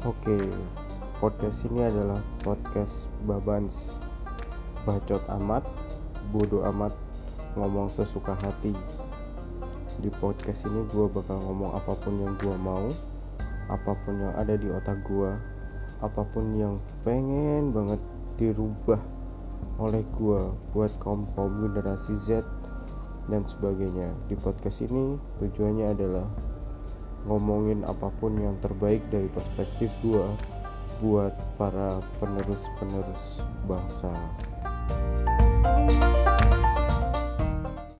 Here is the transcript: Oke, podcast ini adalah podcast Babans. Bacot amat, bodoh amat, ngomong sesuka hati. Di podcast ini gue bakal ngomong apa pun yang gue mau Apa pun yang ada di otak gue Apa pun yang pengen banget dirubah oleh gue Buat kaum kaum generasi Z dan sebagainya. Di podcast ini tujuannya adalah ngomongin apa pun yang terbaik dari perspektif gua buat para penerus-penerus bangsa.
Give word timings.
Oke, 0.00 0.32
podcast 1.20 1.60
ini 1.68 1.84
adalah 1.84 2.24
podcast 2.40 3.04
Babans. 3.28 4.00
Bacot 4.88 5.20
amat, 5.28 5.60
bodoh 6.32 6.64
amat, 6.72 6.96
ngomong 7.52 7.92
sesuka 7.92 8.32
hati. 8.40 8.72
Di 10.00 10.08
podcast 10.16 10.64
ini 10.64 10.88
gue 10.88 11.04
bakal 11.04 11.36
ngomong 11.44 11.76
apa 11.76 11.92
pun 12.00 12.16
yang 12.16 12.32
gue 12.40 12.56
mau 12.56 12.88
Apa 13.68 13.92
pun 14.00 14.16
yang 14.16 14.32
ada 14.32 14.56
di 14.56 14.72
otak 14.72 15.04
gue 15.04 15.36
Apa 16.00 16.24
pun 16.32 16.56
yang 16.56 16.80
pengen 17.04 17.68
banget 17.68 18.00
dirubah 18.40 18.96
oleh 19.76 20.00
gue 20.16 20.40
Buat 20.72 20.96
kaum 21.04 21.28
kaum 21.36 21.60
generasi 21.60 22.16
Z 22.16 22.40
dan 23.28 23.44
sebagainya. 23.44 24.10
Di 24.26 24.34
podcast 24.40 24.80
ini 24.80 25.20
tujuannya 25.38 25.86
adalah 25.92 26.26
ngomongin 27.28 27.84
apa 27.84 28.08
pun 28.20 28.36
yang 28.40 28.56
terbaik 28.64 29.04
dari 29.12 29.28
perspektif 29.28 29.92
gua 30.00 30.32
buat 31.00 31.32
para 31.56 32.04
penerus-penerus 32.20 33.40
bangsa. 33.64 34.12